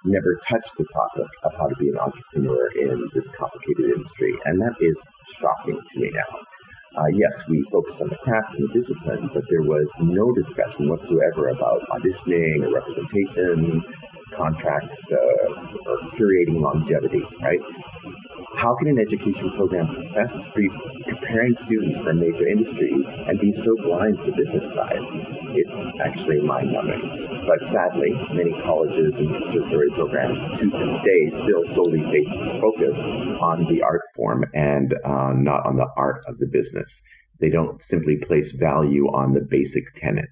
[0.03, 4.33] never touched the topic of how to be an entrepreneur in this complicated industry.
[4.45, 4.99] And that is
[5.39, 6.39] shocking to me now.
[6.97, 10.89] Uh, yes, we focused on the craft and the discipline, but there was no discussion
[10.89, 13.83] whatsoever about auditioning or representation,
[14.31, 17.59] contracts, uh, or curating longevity, right?
[18.55, 20.69] How can an education program profess to be
[21.07, 22.91] preparing students for a major industry
[23.27, 24.99] and be so blind to the business side?
[25.53, 27.45] It's actually mind numbing.
[27.45, 32.01] But sadly, many colleges and conservatory programs to this day still solely
[32.59, 37.01] focus on the art form and uh, not on the art of the business.
[37.39, 40.29] They don't simply place value on the basic tenet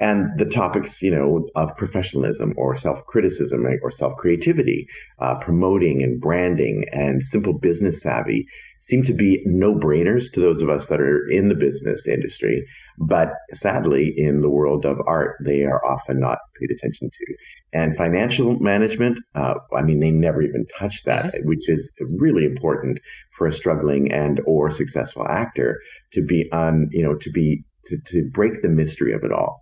[0.00, 6.86] and the topics, you know, of professionalism or self-criticism or self-creativity, uh, promoting and branding
[6.92, 8.46] and simple business savvy
[8.80, 12.64] seem to be no-brainers to those of us that are in the business industry.
[12.98, 17.34] But sadly, in the world of art, they are often not paid attention to.
[17.74, 21.46] And financial management, uh, I mean, they never even touch that, mm-hmm.
[21.46, 23.00] which is really important
[23.36, 25.78] for a struggling and or successful actor
[26.12, 29.60] to be on, you know, to be to, to break the mystery of it all.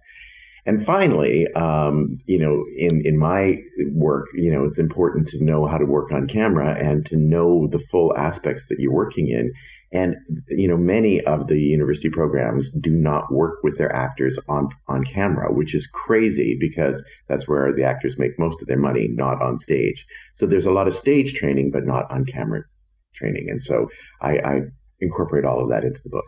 [0.68, 3.56] And finally, um, you know, in, in my
[3.92, 7.68] work, you know, it's important to know how to work on camera and to know
[7.68, 9.50] the full aspects that you're working in.
[9.92, 10.16] And,
[10.48, 15.04] you know, many of the university programs do not work with their actors on, on
[15.04, 19.40] camera, which is crazy because that's where the actors make most of their money, not
[19.40, 20.04] on stage.
[20.34, 22.64] So there's a lot of stage training, but not on camera
[23.14, 23.48] training.
[23.48, 23.88] And so
[24.20, 24.60] I, I
[25.00, 26.26] incorporate all of that into the book.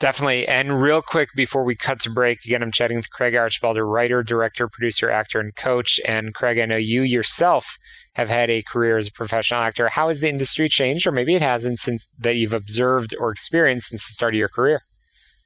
[0.00, 0.46] Definitely.
[0.46, 4.22] And real quick before we cut to break, again, I'm chatting with Craig Archibald, writer,
[4.22, 5.98] director, producer, actor, and coach.
[6.06, 7.78] And Craig, I know you yourself
[8.14, 9.88] have had a career as a professional actor.
[9.88, 13.88] How has the industry changed, or maybe it hasn't since that you've observed or experienced
[13.88, 14.82] since the start of your career?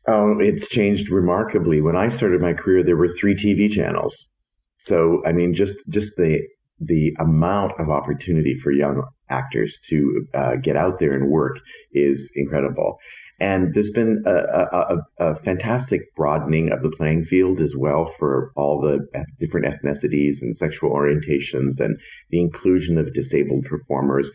[0.07, 1.81] Oh, it's changed remarkably.
[1.81, 4.31] When I started my career, there were three TV channels.
[4.77, 6.43] So, I mean, just just the
[6.79, 11.59] the amount of opportunity for young actors to uh, get out there and work
[11.93, 12.99] is incredible.
[13.43, 18.53] And there's been a, a, a, fantastic broadening of the playing field as well for
[18.55, 19.05] all the
[19.41, 24.31] different ethnicities and sexual orientations and the inclusion of disabled performers.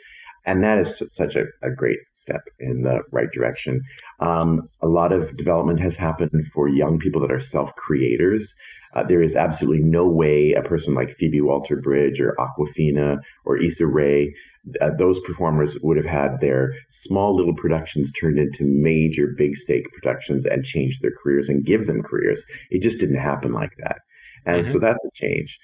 [0.47, 3.81] And that is such a, a great step in the right direction.
[4.21, 8.55] Um, a lot of development has happened for young people that are self creators.
[8.93, 13.85] Uh, there is absolutely no way a person like Phoebe Waller-Bridge or Awkwafina or Issa
[13.85, 14.33] Rae,
[14.81, 19.85] uh, those performers would have had their small little productions turned into major big stake
[19.93, 22.43] productions and change their careers and give them careers.
[22.71, 23.99] It just didn't happen like that.
[24.45, 24.71] And mm-hmm.
[24.71, 25.59] so that's a change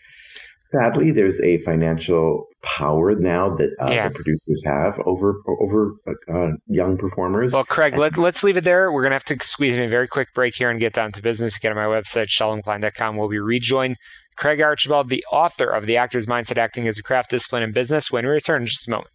[0.74, 4.08] sadly, there's a financial power now that uh, yeah.
[4.08, 5.96] the producers have over over
[6.34, 7.54] uh, young performers.
[7.54, 8.92] Well, Craig, let, let's leave it there.
[8.92, 11.22] We're gonna have to squeeze in a very quick break here and get down to
[11.22, 11.58] business.
[11.60, 13.16] Get on my website, shalomklein.com.
[13.16, 13.98] We'll be rejoined.
[14.36, 18.12] Craig Archibald, the author of The Actor's Mindset Acting as a Craft Discipline in Business,
[18.12, 19.13] when we return in just a moment.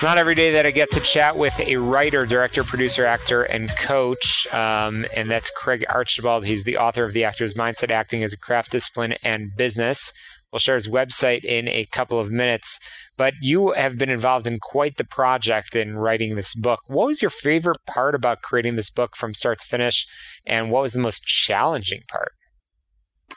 [0.00, 3.42] It's not every day that I get to chat with a writer, director, producer, actor,
[3.42, 4.46] and coach.
[4.50, 6.46] Um, and that's Craig Archibald.
[6.46, 10.14] He's the author of The Actor's Mindset Acting as a Craft Discipline and Business.
[10.50, 12.80] We'll share his website in a couple of minutes.
[13.18, 16.80] But you have been involved in quite the project in writing this book.
[16.86, 20.06] What was your favorite part about creating this book from start to finish?
[20.46, 22.32] And what was the most challenging part?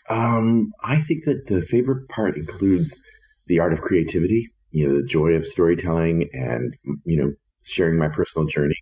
[0.10, 3.02] Um, I think that the favorite part includes
[3.48, 7.32] the art of creativity you know the joy of storytelling and you know
[7.64, 8.76] sharing my personal journey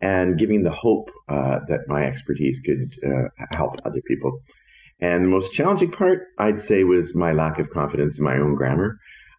[0.00, 4.40] and giving the hope uh, that my expertise could uh, help other people.
[5.00, 8.54] And the most challenging part, I'd say, was my lack of confidence in my own
[8.54, 8.98] grammar.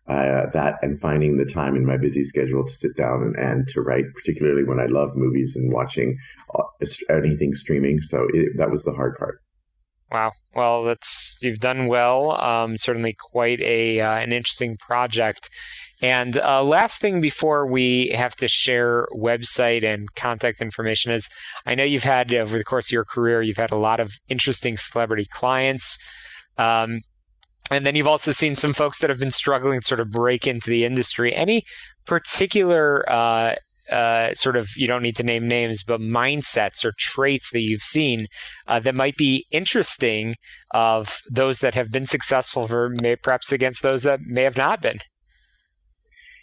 [0.10, 3.68] Uh, that and finding the time in my busy schedule to sit down and, and
[3.70, 6.18] to write, particularly when I love movies and watching
[6.56, 6.64] uh,
[7.10, 8.02] anything streaming.
[8.02, 9.40] So it, that was the hard part.
[10.12, 10.32] Wow.
[10.54, 12.40] Well, that's you've done well.
[12.40, 15.50] Um, certainly, quite a uh, an interesting project.
[16.04, 21.30] And uh, last thing before we have to share website and contact information is,
[21.66, 24.12] I know you've had over the course of your career, you've had a lot of
[24.28, 25.98] interesting celebrity clients.
[26.58, 27.00] Um,
[27.72, 30.46] and then you've also seen some folks that have been struggling to sort of break
[30.46, 31.34] into the industry.
[31.34, 31.64] Any
[32.06, 33.56] particular uh,
[33.90, 37.82] uh, sort of you don't need to name names, but mindsets or traits that you've
[37.82, 38.28] seen
[38.68, 40.36] uh, that might be interesting
[40.72, 44.82] of those that have been successful for may, perhaps against those that may have not
[44.82, 45.00] been?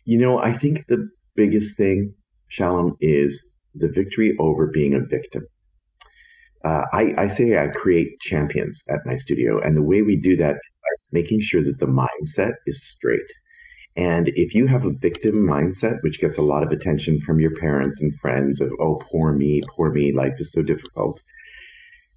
[0.05, 2.15] You know, I think the biggest thing,
[2.49, 3.45] Shalom, is
[3.75, 5.47] the victory over being a victim.
[6.65, 10.37] Uh, I, I, say I create champions at my studio, and the way we do
[10.37, 13.21] that is by making sure that the mindset is straight.
[13.97, 17.55] And if you have a victim mindset, which gets a lot of attention from your
[17.57, 21.23] parents and friends of, oh, poor me, poor me, life is so difficult,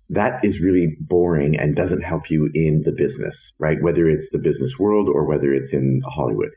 [0.10, 3.82] that is really boring and doesn't help you in the business, right?
[3.82, 6.52] Whether it's the business world or whether it's in Hollywood.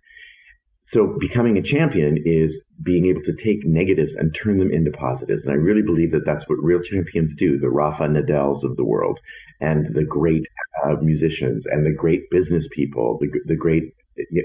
[0.87, 5.45] So becoming a champion is being able to take negatives and turn them into positives.
[5.45, 7.59] And I really believe that that's what real champions do.
[7.59, 9.21] The Rafa Nadals of the world
[9.61, 10.47] and the great
[10.85, 13.95] uh, musicians and the great business people, the, the great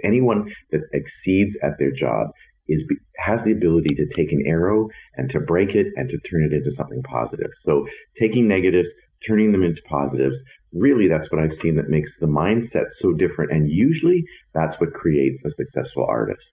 [0.03, 2.27] anyone that exceeds at their job
[2.67, 2.85] is
[3.17, 6.53] has the ability to take an arrow and to break it and to turn it
[6.53, 7.51] into something positive.
[7.57, 7.87] So
[8.17, 8.93] taking negatives,
[9.25, 10.43] turning them into positives,
[10.73, 14.93] really that's what I've seen that makes the mindset so different and usually that's what
[14.93, 16.51] creates a successful artist.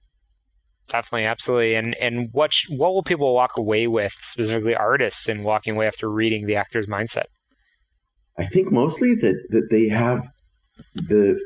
[0.89, 1.75] Definitely, absolutely.
[1.75, 5.87] And and what sh- what will people walk away with specifically artists and walking away
[5.87, 7.27] after reading the actor's mindset?
[8.39, 10.27] I think mostly that that they have
[10.95, 11.39] the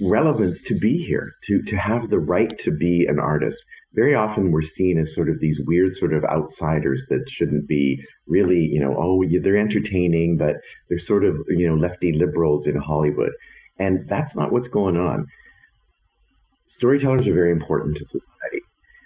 [0.00, 3.60] relevance to be here, to to have the right to be an artist.
[3.96, 8.00] Very often we're seen as sort of these weird sort of outsiders that shouldn't be
[8.28, 10.56] really, you know, oh, they're entertaining, but
[10.88, 13.32] they're sort of, you know, lefty liberals in Hollywood.
[13.78, 15.26] And that's not what's going on.
[16.68, 18.60] Storytellers are very important to society.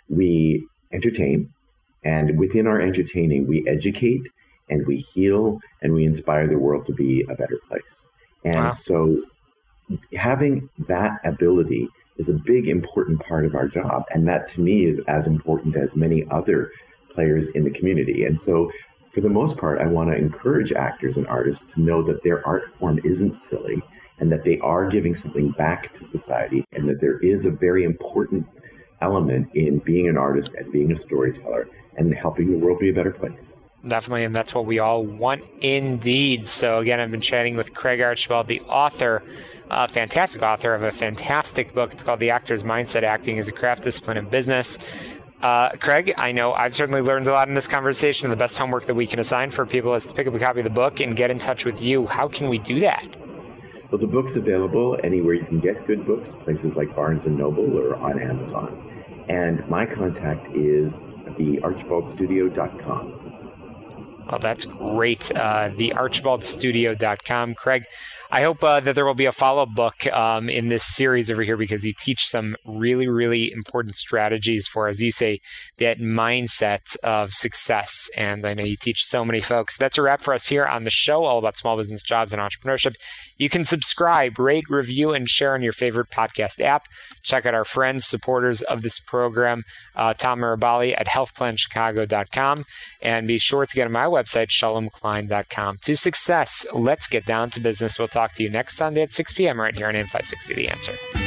[0.08, 1.48] We entertain,
[2.04, 4.28] and within our entertaining, we educate
[4.68, 8.08] and we heal and we inspire the world to be a better place.
[8.44, 8.70] And wow.
[8.72, 9.22] so
[10.14, 14.84] having that ability is a big important part of our job and that to me
[14.84, 16.72] is as important as many other
[17.08, 18.24] players in the community.
[18.24, 18.70] And so
[19.12, 22.46] for the most part i want to encourage actors and artists to know that their
[22.46, 23.82] art form isn't silly
[24.18, 27.84] and that they are giving something back to society and that there is a very
[27.84, 28.46] important
[29.00, 32.92] element in being an artist and being a storyteller and helping the world be a
[32.92, 33.54] better place
[33.86, 36.46] Definitely, and that's what we all want indeed.
[36.46, 39.22] So, again, I've been chatting with Craig Archibald, the author,
[39.70, 41.94] a fantastic author of a fantastic book.
[41.94, 44.78] It's called The Actor's Mindset Acting as a Craft Discipline in Business.
[45.40, 48.26] Uh, Craig, I know I've certainly learned a lot in this conversation.
[48.26, 50.38] And the best homework that we can assign for people is to pick up a
[50.38, 52.06] copy of the book and get in touch with you.
[52.06, 53.16] How can we do that?
[53.90, 57.78] Well, the book's available anywhere you can get good books, places like Barnes and Noble
[57.78, 58.76] or on Amazon.
[59.28, 63.19] And my contact is thearchibaldstudio.com.
[64.28, 65.30] Well, that's great.
[65.34, 67.54] Uh, thearchibaldstudio.com.
[67.54, 67.84] Craig,
[68.32, 71.32] I hope uh, that there will be a follow up book um, in this series
[71.32, 75.40] over here because you teach some really, really important strategies for, as you say,
[75.78, 78.08] that mindset of success.
[78.16, 79.76] And I know you teach so many folks.
[79.76, 82.40] That's a wrap for us here on the show, all about small business jobs and
[82.40, 82.94] entrepreneurship.
[83.36, 86.86] You can subscribe, rate, review, and share on your favorite podcast app.
[87.24, 89.64] Check out our friends, supporters of this program,
[89.96, 92.64] uh, Tom Mirabali at healthplanchicago.com.
[93.02, 95.78] And be sure to get on my website, shalomklein.com.
[95.82, 97.98] To success, let's get down to business.
[97.98, 99.60] We'll talk to you next Sunday at 6 p.m.
[99.60, 101.19] right here on AM560 The Answer.